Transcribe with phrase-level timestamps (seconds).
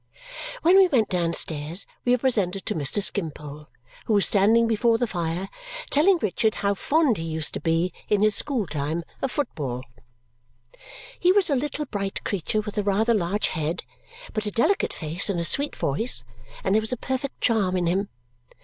[0.63, 3.03] When we went downstairs, we were presented to Mr.
[3.03, 3.67] Skimpole,
[4.07, 5.47] who was standing before the fire
[5.91, 9.83] telling Richard how fond he used to be, in his school time, of football.
[11.19, 13.83] He was a little bright creature with a rather large head,
[14.33, 16.23] but a delicate face and a sweet voice,
[16.63, 18.09] and there was a perfect charm in him.